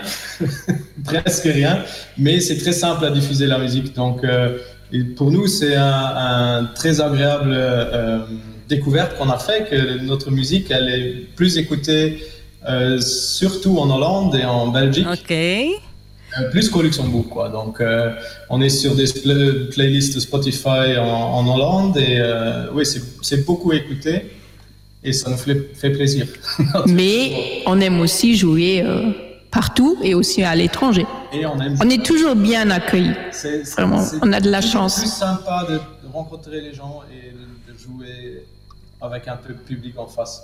presque 1.06 1.46
rien, 1.46 1.84
mais 2.18 2.40
c'est 2.40 2.58
très 2.58 2.74
simple 2.74 3.06
à 3.06 3.12
diffuser 3.12 3.48
la 3.48 3.58
musique. 3.58 3.96
Donc, 3.96 4.26
pour 5.16 5.32
nous, 5.32 5.48
c'est 5.48 5.76
un, 5.76 6.16
un 6.16 6.66
très 6.76 7.02
agréable 7.02 7.58
découverte 8.68 9.18
qu'on 9.18 9.30
a 9.30 9.40
fait 9.40 9.68
que 9.70 10.00
notre 10.04 10.32
musique, 10.32 10.70
elle 10.70 10.90
est 10.90 11.14
plus 11.36 11.58
écoutée 11.58 12.24
surtout 13.00 13.80
en 13.80 13.90
Hollande 13.90 14.36
et 14.36 14.46
en 14.46 14.68
Belgique, 14.68 15.08
Ok. 15.12 15.34
Euh, 16.40 16.50
plus 16.52 16.70
qu'au 16.70 16.82
Luxembourg. 16.82 17.28
Quoi. 17.30 17.50
Donc, 17.50 17.82
euh, 17.82 18.12
on 18.50 18.62
est 18.62 18.70
sur 18.70 18.96
des 18.96 19.06
pla- 19.06 19.68
playlists 19.72 20.20
Spotify 20.20 20.98
en, 20.98 21.04
en 21.06 21.48
Hollande 21.54 21.98
et 21.98 22.18
euh, 22.20 22.68
oui, 22.74 22.86
c'est 22.86 23.02
c'est 23.22 23.46
beaucoup 23.46 23.72
écouté 23.74 24.32
et 25.04 25.14
ça 25.14 25.30
nous 25.30 25.38
fait, 25.38 25.72
fait 25.76 25.90
plaisir. 25.92 26.28
Mais 26.88 27.64
on 27.66 27.80
aime 27.82 28.00
aussi 28.00 28.36
jouer 28.38 28.84
euh, 28.86 29.10
partout 29.50 29.98
et 30.04 30.14
aussi 30.14 30.44
à 30.44 30.56
l'étranger. 30.56 31.06
et 31.34 31.46
on 31.46 31.60
aime 31.60 31.76
On 31.84 31.90
est 31.90 32.06
toujours 32.06 32.36
bien 32.36 32.70
accueillis. 32.70 33.14
C'est- 33.32 33.66
c'est- 33.66 33.74
Vraiment, 33.82 34.02
c'est 34.02 34.18
on 34.22 34.32
a 34.32 34.40
de 34.40 34.50
la 34.50 34.62
chance. 34.62 35.00
plus 35.00 35.12
sympa 35.12 35.66
de, 35.70 35.80
rencontrer 36.14 36.60
les 36.60 36.74
gens 36.74 37.02
et 37.10 37.32
de, 37.32 37.74
de 37.74 37.78
jouer 37.80 38.44
avec 39.02 39.30
un 39.30 39.38
peu 39.38 39.54
de 39.54 39.60
public 39.60 39.98
en 39.98 40.08
face. 40.08 40.44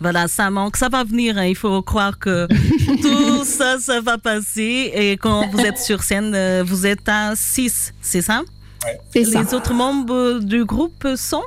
Voilà, 0.00 0.28
ça 0.28 0.48
manque, 0.50 0.76
ça 0.76 0.88
va 0.88 1.02
venir. 1.04 1.36
hein. 1.38 1.44
Il 1.46 1.56
faut 1.56 1.82
croire 1.82 2.18
que 2.18 2.46
tout 3.02 3.44
ça, 3.44 3.78
ça 3.80 4.00
va 4.00 4.16
passer. 4.18 4.92
Et 4.94 5.16
quand 5.16 5.48
vous 5.50 5.60
êtes 5.60 5.78
sur 5.78 6.02
scène, 6.02 6.32
euh, 6.34 6.62
vous 6.64 6.86
êtes 6.86 7.08
à 7.08 7.34
6, 7.34 7.94
c'est 8.00 8.22
ça? 8.22 8.42
Les 9.14 9.54
autres 9.54 9.74
membres 9.74 10.38
du 10.38 10.64
groupe 10.64 11.06
sont? 11.16 11.42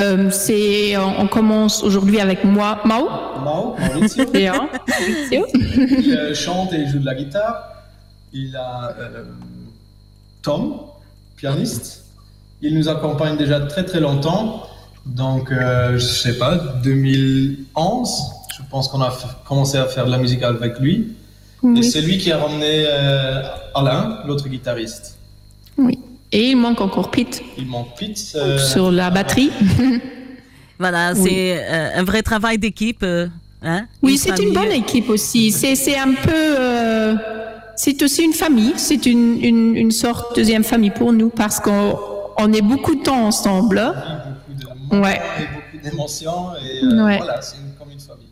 Euh, 0.00 0.30
c'est, 0.30 0.96
on, 0.96 1.20
on 1.22 1.26
commence 1.28 1.82
aujourd'hui 1.82 2.20
avec 2.20 2.44
moi, 2.44 2.80
Mao. 2.84 3.08
Mao, 3.42 3.74
Maurizio, 3.78 4.24
Et, 4.34 4.46
hein, 4.48 4.68
Maurizio. 4.86 5.46
il 5.54 6.14
euh, 6.16 6.34
chante 6.34 6.72
et 6.74 6.86
joue 6.86 6.98
de 6.98 7.06
la 7.06 7.14
guitare. 7.14 7.72
Il 8.32 8.54
a 8.54 8.94
euh, 9.00 9.24
Tom, 10.42 10.76
pianiste. 11.36 12.04
Il 12.62 12.74
nous 12.78 12.88
accompagne 12.88 13.36
déjà 13.36 13.60
très 13.60 13.84
très 13.84 13.98
longtemps. 14.00 14.66
Donc, 15.06 15.50
euh, 15.52 15.92
je 15.94 16.04
sais 16.04 16.36
pas, 16.38 16.56
2011, 16.82 18.10
je 18.56 18.62
pense 18.70 18.88
qu'on 18.88 19.00
a 19.02 19.16
commencé 19.46 19.78
à 19.78 19.86
faire 19.86 20.06
de 20.06 20.10
la 20.10 20.18
musique 20.18 20.42
avec 20.42 20.78
lui. 20.80 21.12
Et 21.76 21.82
c'est 21.82 22.00
lui 22.00 22.18
qui 22.18 22.30
a 22.30 22.38
ramené 22.38 22.84
euh, 22.86 23.42
Alain, 23.74 24.18
l'autre 24.26 24.48
guitariste. 24.48 25.16
oui. 25.78 25.98
Et 26.32 26.50
il 26.50 26.56
manque 26.56 26.80
encore 26.80 27.10
Pete 27.12 27.40
Il 27.56 27.66
manque 27.66 27.96
Pete. 27.96 28.32
euh, 28.34 28.58
sur 28.58 28.90
la 28.90 29.10
batterie. 29.10 29.50
Voilà, 30.78 31.12
Oui. 31.14 31.20
c'est 31.30 31.56
euh, 31.58 32.00
un 32.00 32.04
vrai 32.04 32.20
travail 32.22 32.58
d'équipe. 32.58 33.02
euh, 33.04 33.28
hein 33.62 33.86
Oui, 34.02 34.18
c'est 34.18 34.36
une 34.42 34.52
bonne 34.52 34.72
équipe 34.72 35.08
aussi. 35.08 35.50
C'est, 35.52 35.74
c'est 35.76 35.96
un 35.96 36.12
peu, 36.12 36.30
euh, 36.34 37.14
c'est 37.76 38.02
aussi 38.02 38.24
une 38.24 38.34
famille. 38.34 38.72
C'est 38.76 39.06
une, 39.06 39.42
une, 39.42 39.76
une 39.76 39.90
sorte 39.92 40.32
de 40.36 40.42
deuxième 40.42 40.64
famille 40.64 40.90
pour 40.90 41.12
nous 41.14 41.30
parce 41.30 41.60
qu'on 41.60 41.96
on 42.36 42.52
est 42.52 42.60
beaucoup 42.60 42.94
de 42.96 43.02
temps 43.04 43.24
ensemble. 43.26 43.80
Ouais. 44.92 45.20
et 45.40 45.46
beaucoup 45.54 45.84
d'émotions. 45.90 46.54
Et 46.56 46.84
euh, 46.84 47.04
Ouais. 47.04 47.16
voilà, 47.18 47.40
c'est 47.42 47.56
une- 47.56 47.74
comme 47.78 47.90
une 47.90 48.00
famille. 48.00 48.26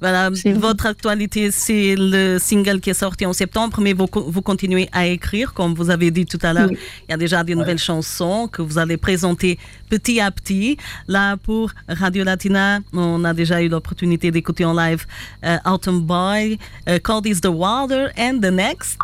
Voilà, 0.00 0.28
votre 0.56 0.86
actualité, 0.86 1.50
c'est 1.50 1.94
le 1.96 2.38
single 2.38 2.80
qui 2.80 2.90
est 2.90 2.94
sorti 2.94 3.24
en 3.24 3.32
septembre, 3.32 3.78
mais 3.80 3.94
vous, 3.94 4.06
vous 4.26 4.42
continuez 4.42 4.86
à 4.92 5.06
écrire, 5.06 5.54
comme 5.54 5.72
vous 5.72 5.88
avez 5.88 6.10
dit 6.10 6.26
tout 6.26 6.38
à 6.42 6.52
l'heure. 6.52 6.68
Oui. 6.70 6.76
Il 7.08 7.12
y 7.12 7.14
a 7.14 7.16
déjà 7.16 7.42
des 7.42 7.54
nouvelles 7.54 7.78
chansons 7.78 8.46
que 8.52 8.60
vous 8.60 8.76
allez 8.76 8.98
présenter 8.98 9.58
petit 9.88 10.20
à 10.20 10.30
petit. 10.30 10.76
Là, 11.08 11.38
pour 11.38 11.70
Radio 11.88 12.22
Latina, 12.24 12.80
on 12.92 13.24
a 13.24 13.32
déjà 13.32 13.62
eu 13.62 13.68
l'opportunité 13.68 14.30
d'écouter 14.30 14.66
en 14.66 14.74
live 14.74 15.06
euh, 15.44 15.56
Autumn 15.64 16.00
Boy, 16.02 16.58
euh, 16.88 16.98
Called 16.98 17.24
is 17.24 17.40
the 17.40 17.46
Wilder, 17.46 18.08
and 18.18 18.40
The 18.40 18.50
Next. 18.50 18.98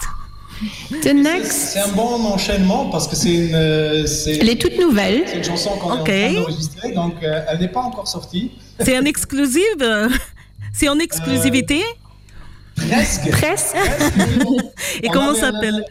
C'est 1.02 1.80
un 1.80 1.88
bon 1.88 2.24
enchaînement 2.26 2.86
parce 2.90 3.08
que 3.08 3.16
c'est 3.16 3.32
une, 3.32 3.54
euh, 3.54 4.06
elle 4.26 4.48
est 4.48 4.60
toute 4.60 4.78
nouvelle. 4.78 5.22
c'est 5.26 5.38
une 5.38 5.44
chanson 5.44 5.70
qu'on 5.78 6.00
Ok. 6.00 6.08
est 6.08 6.28
en 6.28 6.32
train 6.32 6.40
d'enregistrer, 6.42 6.92
donc 6.92 7.14
euh, 7.22 7.40
elle 7.48 7.58
n'est 7.60 7.68
pas 7.68 7.80
encore 7.80 8.08
sortie. 8.08 8.52
C'est 8.80 8.98
en 8.98 9.04
exclusive? 9.04 9.62
Euh, 9.82 10.08
C'est 10.72 10.88
en 10.88 10.98
exclusivité? 10.98 11.82
Presque. 12.76 13.30
Presque. 13.30 13.74
Et 15.02 15.08
on 15.08 15.12
comment 15.12 15.30
avait- 15.30 15.40
s'appelle? 15.40 15.84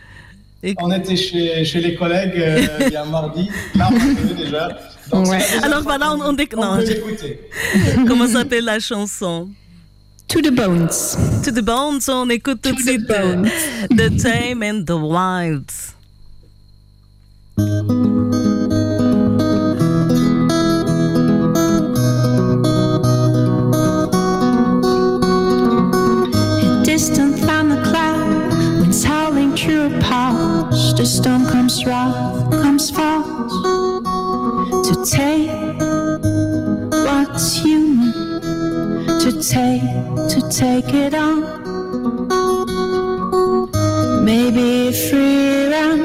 On 0.81 0.91
était 0.91 1.15
chez, 1.15 1.63
chez 1.65 1.79
les 1.81 1.95
collègues 1.95 2.33
euh, 2.37 2.61
il 2.87 2.93
y 2.93 2.95
a 2.95 3.05
mardi. 3.05 3.49
Là, 3.75 3.89
on 3.91 3.95
est 3.95 4.33
déjà. 4.45 4.69
Donc, 5.11 5.27
Ouais. 5.27 5.39
Alors 5.63 5.81
voilà, 5.83 6.13
on- 6.13 6.21
on 6.21 6.33
déc- 6.33 6.53
qu'on 6.53 6.61
non, 6.63 6.77
peut 6.77 6.85
je-. 6.85 8.05
Comment 8.07 8.27
s'appelle 8.27 8.65
la 8.65 8.79
chanson? 8.79 9.49
To 10.29 10.41
the 10.43 10.51
bones. 10.51 11.17
To 11.43 11.51
the 11.51 11.63
Bones, 11.63 12.07
on 12.07 12.29
écoute 12.29 12.61
tout 12.61 12.71
de 12.71 12.75
the 12.75 12.81
suite 12.81 13.09
euh, 13.09 13.35
bones. 13.35 13.51
The 13.89 14.09
Tame 14.21 14.61
and 14.61 14.85
the 14.85 14.95
Wilds. 14.95 15.95
Take, 39.41 39.81
to 40.29 40.49
take 40.49 40.93
it 40.93 41.13
on. 41.13 41.43
Maybe 44.23 44.89
if 44.89 45.11
we 45.13 45.67
run, 45.73 45.99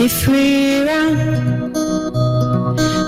if 0.00 0.26
we 0.26 0.82
run, 0.86 1.72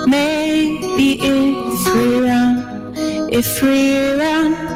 maybe 0.07 1.19
if 1.21 1.95
we 1.95 2.21
run, 2.21 2.93
if 3.31 3.61
we 3.61 4.11
run. 4.11 4.73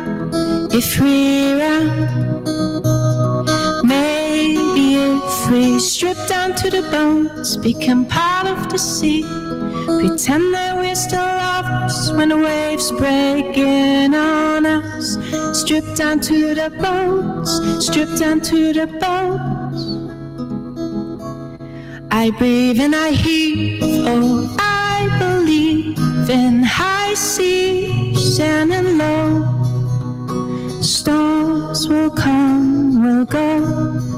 If 0.79 0.99
we 0.99 1.53
run, 1.53 1.87
maybe 1.89 2.36
we 5.49 5.79
strip 5.79 6.17
down 6.27 6.55
to 6.55 6.69
the 6.69 6.81
bones, 6.91 7.57
become 7.57 8.05
part 8.05 8.47
of 8.47 8.69
the 8.69 8.77
sea, 8.77 9.21
pretend 9.85 10.53
that 10.53 10.75
we're 10.77 10.95
still 10.95 11.21
lovers 11.21 12.11
when 12.13 12.29
the 12.29 12.37
waves 12.37 12.91
break 12.91 13.57
in 13.57 14.13
on 14.13 14.65
us. 14.65 15.17
Strip 15.59 15.85
down 15.95 16.19
to 16.21 16.53
the 16.53 16.69
bones, 16.81 17.85
strip 17.85 18.09
down 18.17 18.41
to 18.41 18.73
the 18.73 18.87
bones. 18.87 19.79
I 22.11 22.31
breathe 22.31 22.79
and 22.79 22.95
I 22.95 23.11
heave, 23.11 23.81
oh, 23.83 24.55
I 24.59 25.07
believe 25.19 25.97
in 26.29 26.63
high 26.63 27.13
seas 27.13 28.39
and 28.39 28.73
in 28.73 28.97
low. 28.97 29.45
Storms 30.81 31.87
will 31.87 32.11
come, 32.11 33.03
will 33.03 33.25
go. 33.25 34.16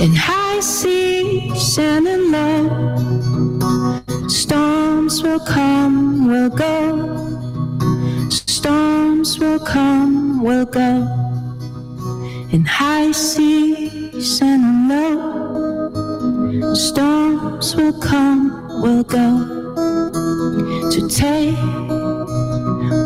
In 0.00 0.14
high 0.14 0.60
seas 0.60 1.78
and 1.78 2.06
in 2.06 2.30
low. 2.30 4.28
Storms 4.28 5.20
will 5.20 5.40
come, 5.40 6.28
will 6.28 6.48
go. 6.50 8.28
Storms 8.30 9.40
will 9.40 9.58
come, 9.58 10.44
will 10.44 10.64
go. 10.64 11.04
In 12.52 12.64
high 12.64 13.10
seas 13.10 14.40
and 14.40 14.62
in 14.62 14.88
low. 14.88 16.74
Storms 16.74 17.74
will 17.74 17.98
come, 18.00 18.50
will 18.80 19.02
go 19.02 19.58
to 20.92 21.08
take 21.08 21.58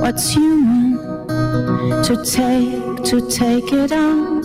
what's 0.03 0.31
human, 0.31 0.92
to 1.53 2.23
take, 2.25 3.05
to 3.05 3.21
take 3.29 3.73
it 3.73 3.93
on. 3.93 4.41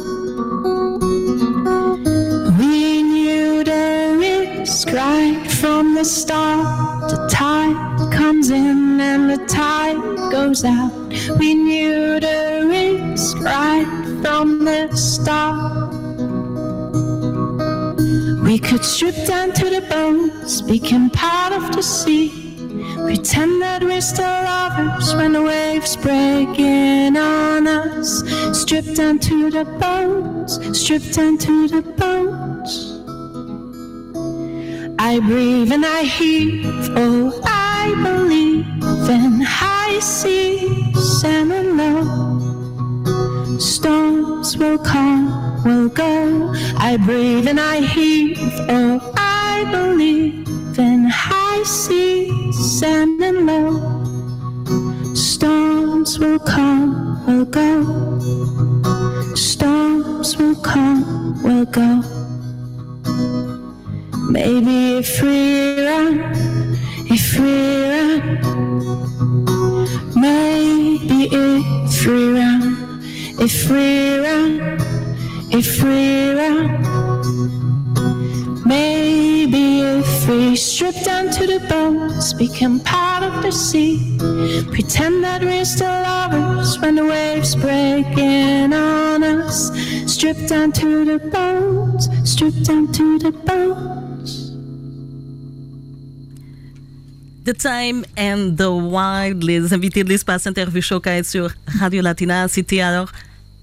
We 2.60 3.02
knew 3.04 3.64
the 3.64 4.18
risk 4.20 4.92
right 4.92 5.46
from 5.50 5.96
the 5.96 6.04
start. 6.04 7.10
The 7.10 7.28
tide 7.32 8.12
comes 8.12 8.50
in 8.50 9.00
and 9.00 9.30
the 9.30 9.46
tide 9.46 9.96
goes 10.32 10.66
out. 10.66 10.92
We 11.40 11.56
knew 11.56 12.20
the 12.20 12.66
risk 12.68 13.40
right 13.40 13.88
from 14.22 14.66
the 14.66 14.94
start. 14.96 15.94
We 18.44 18.60
could 18.60 18.84
strip 18.84 19.16
down 19.26 19.54
to 19.54 19.70
the 19.70 19.82
bones, 19.90 20.62
become 20.62 21.10
part 21.10 21.54
of 21.54 21.74
the 21.74 21.82
sea. 21.82 22.37
Pretend 23.08 23.62
that 23.62 23.82
we're 23.84 24.02
still 24.02 24.26
lovers 24.26 25.16
when 25.16 25.32
the 25.32 25.42
waves 25.42 25.96
break 25.96 26.60
in 26.60 27.16
on 27.16 27.66
us. 27.66 28.22
Stripped 28.52 28.98
down 28.98 29.18
to 29.20 29.50
the 29.50 29.64
bones, 29.64 30.60
stripped 30.78 31.14
down 31.14 31.38
to 31.38 31.70
the 31.70 31.82
bones. 31.82 33.00
I 35.00 35.22
breathe 35.22 35.72
and 35.72 35.86
I 35.86 36.02
heave, 36.04 36.66
oh, 36.98 37.40
I 37.46 37.96
believe 38.04 38.68
in 39.10 39.40
high 39.40 40.00
seas 40.00 41.24
and 41.24 41.78
low. 41.78 43.58
Storms 43.58 44.58
will 44.58 44.80
come, 44.80 45.64
will 45.64 45.88
go. 45.88 46.52
I 46.78 46.98
breathe 46.98 47.48
and 47.48 47.58
I 47.58 47.80
heave, 47.80 48.38
oh, 48.68 49.14
I 49.16 49.66
believe 49.72 50.47
in 50.80 51.06
high 51.06 51.64
seas 51.64 52.84
and 52.84 53.22
in 53.22 53.46
low. 53.46 53.80
Storms 55.16 56.20
will 56.20 56.40
come, 56.40 57.26
will 57.26 57.46
go. 57.46 57.84
Storms 59.36 60.38
will 60.38 60.56
come, 60.62 61.42
will 61.42 61.66
go. 61.66 62.02
Maybe 64.30 64.98
if 64.98 65.22
we 65.22 65.84
run, 65.84 66.14
if 67.10 67.40
we 67.40 67.90
run, 67.94 68.22
maybe 70.16 71.30
if 71.32 72.06
we 72.06 72.34
run, 72.38 72.62
if 73.40 73.70
we 73.70 74.20
run, 74.20 74.78
if 75.52 75.84
we 75.84 76.34
run, 76.34 76.64
maybe 78.66 79.07
we 80.28 80.56
strip 80.56 80.96
down 81.04 81.30
to 81.32 81.48
the 81.48 81.60
bones, 81.70 82.34
become 82.34 82.80
part 82.82 83.24
of 83.24 83.42
the 83.44 83.52
sea, 83.52 84.18
pretend 84.72 85.24
that 85.24 85.42
we're 85.42 85.66
still 85.66 85.88
lovers 85.88 86.80
when 86.80 86.96
the 86.96 87.06
waves 87.06 87.56
break 87.56 88.18
in 88.18 88.74
on 88.74 89.24
us, 89.24 89.72
strip 90.06 90.38
down 90.48 90.72
to 90.74 91.06
the 91.06 91.20
bones, 91.30 92.10
strip 92.30 92.54
down 92.64 92.92
to 92.92 93.20
the 93.20 93.32
bones. 93.32 94.48
The 97.46 97.54
Time 97.54 98.04
and 98.18 98.58
the 98.58 98.70
Wild, 98.70 99.42
les 99.44 99.72
invités 99.74 100.04
de 100.04 100.10
l'espace 100.10 100.46
interview 100.48 100.82
showcase 100.82 101.30
sur 101.30 101.50
Radio 101.80 102.02
Latina. 102.02 102.50
C'était 102.50 102.82
alors 102.82 103.10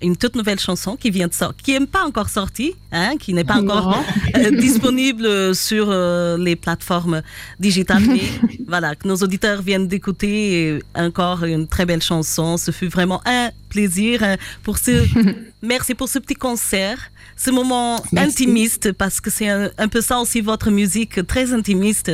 une 0.04 0.16
toute 0.16 0.36
nouvelle 0.36 0.60
chanson 0.60 0.96
qui 0.96 1.10
vient 1.10 1.28
de 1.28 1.34
sortir, 1.34 1.62
qui 1.64 1.78
n'est 1.78 1.86
pas 1.86 2.04
encore 2.04 2.28
sortie, 2.28 2.74
hein, 2.92 3.16
qui 3.18 3.34
n'est 3.34 3.44
pas 3.44 3.60
encore 3.60 3.98
euh, 4.36 4.50
disponible 4.50 5.54
sur 5.54 5.86
euh, 5.88 6.36
les 6.38 6.56
plateformes 6.56 7.22
digitales. 7.58 8.02
Mais 8.06 8.20
voilà, 8.68 8.94
que 8.94 9.08
nos 9.08 9.16
auditeurs 9.16 9.62
viennent 9.62 9.88
d'écouter 9.88 10.80
encore 10.94 11.44
une 11.44 11.66
très 11.66 11.86
belle 11.86 12.02
chanson. 12.02 12.56
Ce 12.56 12.70
fut 12.70 12.88
vraiment 12.88 13.20
un 13.26 13.50
plaisir 13.74 14.22
euh, 14.22 14.36
pour 14.62 14.78
ce. 14.78 14.92
Merci 15.62 15.94
pour 15.94 16.08
ce 16.08 16.20
petit 16.20 16.34
concert, 16.34 16.98
ce 17.36 17.50
moment 17.50 18.00
intimiste, 18.16 18.92
parce 18.92 19.20
que 19.20 19.30
c'est 19.30 19.48
un, 19.48 19.68
un 19.78 19.88
peu 19.88 20.00
ça 20.00 20.20
aussi 20.20 20.40
votre 20.40 20.70
musique, 20.70 21.26
très 21.26 21.52
intimiste. 21.52 22.12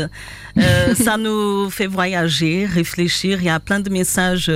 Euh, 0.57 0.95
ça 1.05 1.19
nous 1.19 1.69
fait 1.69 1.87
voyager, 1.87 2.65
réfléchir. 2.65 3.43
Il 3.43 3.47
y 3.47 3.51
a 3.51 3.61
plein 3.61 3.81
de 3.81 3.91
messages 3.91 4.51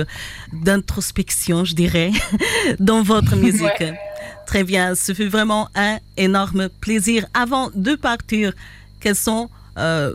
d'introspection, 0.51 1.63
je 1.63 1.75
dirais, 1.75 2.11
dans 2.79 3.03
votre 3.03 3.35
musique. 3.35 3.83
Très 4.47 4.63
bien, 4.63 4.95
ce 4.95 5.13
fut 5.13 5.27
vraiment 5.27 5.69
un 5.75 5.97
énorme 6.17 6.69
plaisir. 6.81 7.25
Avant 7.33 7.69
de 7.75 7.93
partir, 7.95 8.53
quels 8.99 9.15
sont 9.15 9.49
euh, 9.77 10.13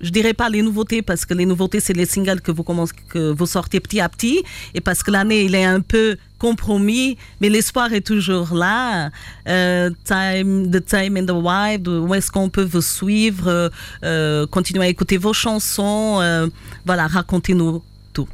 je 0.00 0.10
dirais 0.10 0.34
pas 0.34 0.48
les 0.48 0.62
nouveautés 0.62 1.02
parce 1.02 1.24
que 1.24 1.34
les 1.34 1.46
nouveautés 1.46 1.80
c'est 1.80 1.94
les 1.94 2.06
singles 2.06 2.40
que 2.40 2.52
vous 2.52 2.62
commencez, 2.62 2.94
que 3.08 3.32
vous 3.32 3.46
sortez 3.46 3.80
petit 3.80 4.00
à 4.00 4.08
petit 4.08 4.42
et 4.74 4.80
parce 4.80 5.02
que 5.02 5.10
l'année 5.10 5.44
il 5.44 5.54
est 5.54 5.64
un 5.64 5.80
peu 5.80 6.16
compromis, 6.38 7.16
mais 7.40 7.48
l'espoir 7.48 7.92
est 7.92 8.06
toujours 8.06 8.54
là. 8.54 9.10
Euh, 9.48 9.90
time, 10.04 10.70
the 10.70 10.84
time 10.84 11.16
and 11.16 11.26
the 11.26 11.30
wild, 11.30 11.88
où 11.88 12.14
est-ce 12.14 12.30
qu'on 12.30 12.48
peut 12.48 12.64
vous 12.64 12.82
suivre, 12.82 13.48
euh, 13.48 13.68
euh, 14.04 14.46
continuer 14.46 14.84
à 14.84 14.88
écouter 14.88 15.16
vos 15.16 15.32
chansons, 15.32 16.18
euh, 16.20 16.46
voilà, 16.84 17.06
racontez-nous 17.06 17.82
tout. 18.12 18.28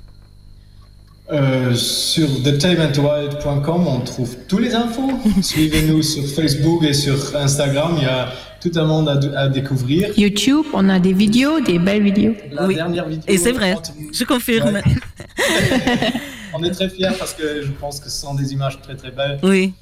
Sur 1.74 2.28
thetimeandwild.com, 2.42 3.86
on 3.86 4.00
trouve 4.00 4.36
tous 4.48 4.58
les 4.58 4.74
infos. 4.74 5.10
Suivez-nous 5.42 6.02
sur 6.02 6.26
Facebook 6.26 6.82
et 6.84 6.92
sur 6.92 7.36
Instagram. 7.36 7.94
Il 7.96 8.02
y 8.02 8.06
a 8.06 8.32
tout 8.62 8.70
un 8.78 8.84
monde 8.84 9.08
à, 9.08 9.18
à 9.40 9.48
découvrir. 9.48 10.16
YouTube, 10.18 10.64
on 10.72 10.88
a 10.88 10.98
des 11.00 11.12
vidéos, 11.12 11.60
des 11.60 11.78
belles 11.78 12.02
vidéos. 12.02 12.34
La 12.52 12.66
Oui. 12.66 12.74
dernière 12.76 13.06
vidéo. 13.08 13.24
Et 13.26 13.36
c'est 13.38 13.52
vrai, 13.52 13.72
30 13.74 13.96
minutes. 13.96 14.16
je 14.18 14.24
confirme. 14.24 14.74
Ouais. 14.74 14.82
On 16.54 16.62
est 16.62 16.70
très 16.70 16.88
fiers 16.90 17.08
parce 17.18 17.32
que 17.32 17.62
je 17.62 17.70
pense 17.72 17.98
que 17.98 18.10
ce 18.10 18.20
sont 18.20 18.34
des 18.34 18.52
images 18.52 18.78
très 18.82 18.94
très 18.94 19.10
belles. 19.10 19.38
Oui. 19.42 19.72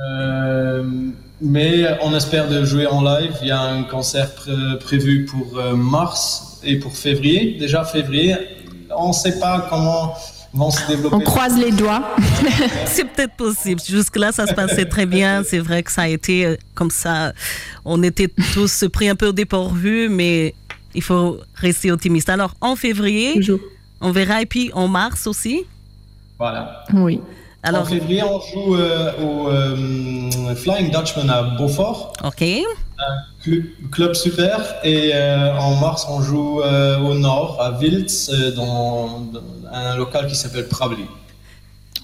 Euh, 0.00 0.82
mais 1.40 1.84
on 2.02 2.14
espère 2.14 2.48
de 2.48 2.64
jouer 2.64 2.86
en 2.86 3.02
live. 3.02 3.32
Il 3.42 3.48
y 3.48 3.50
a 3.52 3.60
un 3.60 3.84
concert 3.84 4.32
pré- 4.34 4.52
prévu 4.80 5.24
pour 5.26 5.58
euh, 5.58 5.74
mars 5.76 6.60
et 6.64 6.76
pour 6.76 6.96
février. 6.96 7.56
Déjà 7.58 7.84
février, 7.84 8.34
on 8.96 9.08
ne 9.08 9.12
sait 9.12 9.38
pas 9.38 9.66
comment 9.70 10.14
vont 10.52 10.70
se 10.70 10.86
développer. 10.86 11.16
On 11.16 11.20
croise 11.20 11.56
les 11.58 11.70
doigts. 11.70 12.16
C'est 12.86 13.04
peut-être 13.04 13.34
possible. 13.34 13.80
Jusque-là, 13.86 14.32
ça 14.32 14.46
se 14.46 14.54
passait 14.54 14.86
très 14.86 15.06
bien. 15.06 15.42
C'est 15.44 15.58
vrai 15.58 15.82
que 15.82 15.92
ça 15.92 16.02
a 16.02 16.08
été 16.08 16.46
euh, 16.46 16.56
comme 16.74 16.90
ça. 16.90 17.32
On 17.84 18.02
était 18.02 18.28
tous 18.54 18.84
pris 18.92 19.08
un 19.08 19.14
peu 19.14 19.28
au 19.28 19.32
dépourvu, 19.32 20.08
mais 20.08 20.54
il 20.94 21.02
faut 21.02 21.38
rester 21.54 21.90
optimiste. 21.92 22.28
Alors, 22.28 22.54
en 22.60 22.76
février, 22.76 23.40
on 24.00 24.10
verra, 24.10 24.42
et 24.42 24.46
puis 24.46 24.70
en 24.74 24.88
mars 24.88 25.26
aussi? 25.26 25.64
Voilà. 26.38 26.84
Oui. 26.92 27.20
En 27.64 27.84
février, 27.84 28.22
on 28.22 28.40
joue 28.40 28.76
euh, 28.76 29.12
au 29.20 29.48
euh, 29.48 30.54
Flying 30.54 30.90
Dutchman 30.90 31.28
à 31.30 31.42
Beaufort, 31.42 32.12
ok. 32.24 32.42
un 32.42 33.42
club, 33.42 33.64
club 33.90 34.14
super. 34.14 34.76
Et 34.84 35.10
euh, 35.14 35.56
en 35.58 35.76
mars, 35.76 36.06
on 36.08 36.20
joue 36.22 36.62
euh, 36.62 36.98
au 37.00 37.14
nord, 37.14 37.60
à 37.60 37.72
Wiltz, 37.78 38.30
euh, 38.30 38.52
dans, 38.52 39.20
dans 39.32 39.42
un 39.72 39.96
local 39.96 40.26
qui 40.26 40.36
s'appelle 40.36 40.68
Prabli. 40.68 41.04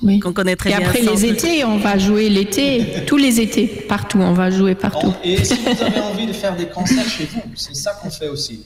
Oui. 0.02 0.18
Qu'on 0.18 0.32
connaît 0.32 0.56
très 0.56 0.72
Et 0.72 0.76
bien. 0.76 0.86
après 0.86 1.02
sans 1.02 1.12
les 1.12 1.24
étés, 1.26 1.64
on 1.64 1.78
va 1.78 1.96
jouer 1.98 2.28
l'été, 2.28 2.84
tous 3.06 3.16
les 3.16 3.40
étés, 3.40 3.66
partout, 3.66 4.18
on 4.20 4.32
va 4.32 4.50
jouer 4.50 4.74
partout. 4.74 5.14
Et 5.22 5.42
si 5.42 5.54
vous 5.54 5.82
avez 5.82 6.00
envie 6.00 6.26
de 6.26 6.32
faire 6.32 6.56
des 6.56 6.66
concerts 6.66 7.08
chez 7.08 7.26
vous, 7.32 7.42
c'est 7.54 7.74
ça 7.76 7.92
qu'on 7.92 8.10
fait 8.10 8.28
aussi. 8.28 8.64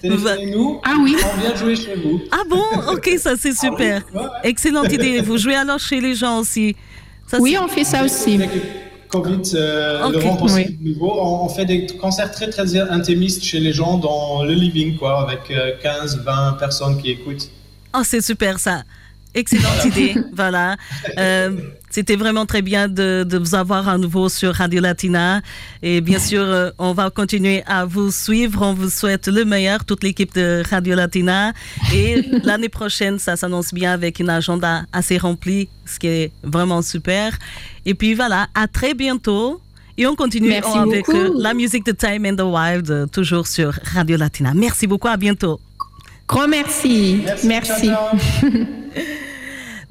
Téléphonez-nous, 0.00 0.80
Ah 0.84 0.94
oui. 1.02 1.16
on 1.22 1.40
vient 1.40 1.54
jouer 1.56 1.76
chez 1.76 1.94
vous. 1.96 2.20
Ah 2.32 2.42
bon? 2.48 2.62
Ok, 2.92 3.10
ça 3.18 3.32
c'est 3.38 3.52
super. 3.54 4.02
Ouais, 4.14 4.20
ouais. 4.20 4.26
Excellente 4.44 4.92
idée. 4.92 5.20
Vous 5.20 5.38
jouez 5.38 5.54
alors 5.56 5.78
chez 5.78 6.00
les 6.00 6.14
gens 6.14 6.38
aussi. 6.40 6.74
Ça, 7.26 7.38
Oui, 7.40 7.52
c'est- 7.52 7.58
on 7.58 7.68
fait 7.68 7.84
ça 7.84 8.04
aussi. 8.04 8.34
Avec 8.34 8.54
le 8.54 8.60
Covid, 9.08 9.42
euh, 9.54 10.06
Ok. 10.06 10.12
le 10.14 10.18
rend 10.20 10.36
possible 10.36 10.66
Oui. 10.68 10.76
de 10.80 10.88
nouveau. 10.90 11.12
On, 11.20 11.44
on 11.44 11.48
fait 11.48 11.64
des 11.64 11.86
concerts 11.86 12.30
très 12.32 12.48
très 12.48 12.76
intimistes 12.76 13.42
chez 13.44 13.60
les 13.60 13.72
gens 13.72 13.98
dans 13.98 14.42
le 14.44 14.52
living, 14.54 14.96
quoi, 14.96 15.22
avec 15.22 15.50
euh, 15.50 15.72
15, 15.82 16.22
20 16.24 16.52
personnes 16.58 17.00
qui 17.00 17.10
écoutent. 17.10 17.48
Oh, 17.94 18.02
c'est 18.04 18.20
super 18.20 18.58
ça. 18.58 18.82
Excellente 19.34 19.84
idée. 19.84 20.14
Voilà. 20.32 20.76
Euh, 21.18 21.50
C'était 21.90 22.16
vraiment 22.16 22.46
très 22.46 22.62
bien 22.62 22.88
de, 22.88 23.24
de 23.28 23.36
vous 23.38 23.54
avoir 23.54 23.88
à 23.88 23.98
nouveau 23.98 24.28
sur 24.28 24.54
Radio 24.54 24.80
Latina. 24.80 25.40
Et 25.82 26.00
bien 26.00 26.18
sûr, 26.18 26.42
euh, 26.42 26.70
on 26.78 26.92
va 26.92 27.10
continuer 27.10 27.62
à 27.66 27.84
vous 27.84 28.10
suivre. 28.10 28.62
On 28.62 28.74
vous 28.74 28.90
souhaite 28.90 29.26
le 29.28 29.44
meilleur, 29.44 29.84
toute 29.84 30.02
l'équipe 30.04 30.34
de 30.34 30.62
Radio 30.70 30.94
Latina. 30.94 31.52
Et 31.92 32.22
l'année 32.44 32.68
prochaine, 32.68 33.18
ça 33.18 33.36
s'annonce 33.36 33.72
bien 33.74 33.92
avec 33.92 34.18
une 34.20 34.30
agenda 34.30 34.82
assez 34.92 35.18
remplie, 35.18 35.68
ce 35.86 35.98
qui 35.98 36.06
est 36.08 36.32
vraiment 36.42 36.82
super. 36.82 37.36
Et 37.86 37.94
puis 37.94 38.14
voilà, 38.14 38.48
à 38.54 38.66
très 38.68 38.94
bientôt. 38.94 39.60
Et 39.98 40.06
on 40.06 40.14
continue 40.16 40.48
Merci 40.48 40.78
avec 40.78 41.06
beaucoup. 41.06 41.18
euh, 41.18 41.30
la 41.38 41.52
musique 41.54 41.84
de 41.84 41.92
Time 41.92 42.24
and 42.24 42.36
the 42.36 42.42
Wild, 42.46 43.10
toujours 43.12 43.46
sur 43.46 43.78
Radio 43.94 44.16
Latina. 44.16 44.54
Merci 44.54 44.86
beaucoup, 44.86 45.08
à 45.08 45.16
bientôt. 45.16 45.60
Grand 46.30 46.48
merci. 46.48 47.24
Merci. 47.42 47.86
Ciao, 47.86 48.10
ciao. 48.10 48.50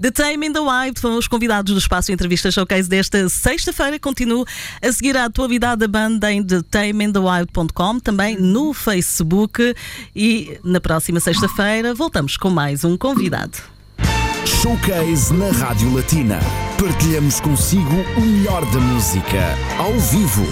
The 0.01 0.11
Time 0.11 0.47
in 0.47 0.53
the 0.53 0.61
Wild 0.61 0.97
foram 0.97 1.17
os 1.17 1.27
convidados 1.27 1.73
do 1.73 1.77
Espaço 1.77 2.09
Entrevista 2.09 2.49
Showcase 2.49 2.87
desta 2.87 3.27
sexta-feira. 3.27 3.99
Continuo 3.99 4.45
a 4.81 4.91
seguir 4.93 5.17
a 5.17 5.25
atualidade 5.25 5.81
da 5.81 5.89
banda 5.89 6.31
em 6.31 6.41
TheTimeInTheWild.com, 6.41 7.99
também 7.99 8.37
no 8.39 8.73
Facebook. 8.73 9.75
E 10.15 10.57
na 10.63 10.79
próxima 10.79 11.19
sexta-feira 11.19 11.93
voltamos 11.93 12.37
com 12.37 12.49
mais 12.49 12.85
um 12.85 12.95
convidado. 12.95 13.57
Showcase 14.45 15.33
na 15.33 15.51
Rádio 15.51 15.93
Latina. 15.93 16.39
Partilhamos 16.79 17.41
consigo 17.41 17.95
o 18.15 18.21
melhor 18.21 18.63
da 18.71 18.79
música, 18.79 19.57
ao 19.77 19.99
vivo. 19.99 20.45